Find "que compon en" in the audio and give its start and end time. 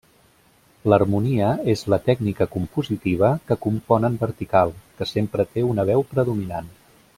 3.51-4.17